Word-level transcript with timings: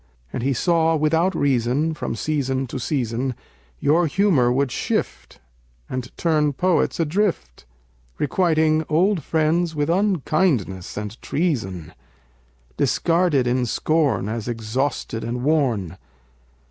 And 0.33 0.41
he 0.41 0.51
saw 0.51 0.95
without 0.95 1.35
reason, 1.35 1.93
from 1.93 2.15
season 2.15 2.65
to 2.65 2.79
season, 2.79 3.35
Your 3.79 4.07
humor 4.07 4.51
would 4.51 4.71
shift, 4.71 5.39
and 5.87 6.09
turn 6.17 6.53
poets 6.53 6.99
adrift, 6.99 7.65
Requiting 8.17 8.83
old 8.89 9.21
friends 9.21 9.75
with 9.75 9.91
unkindness 9.91 10.97
and 10.97 11.21
treason, 11.21 11.93
Discarded 12.77 13.45
in 13.45 13.67
scorn 13.67 14.27
as 14.27 14.47
exhausted 14.47 15.23
and 15.23 15.43
worn. 15.43 15.99